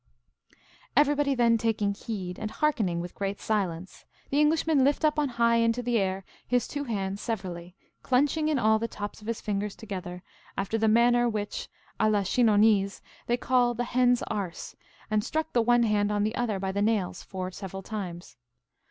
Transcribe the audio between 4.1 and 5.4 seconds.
the Englishman lift up on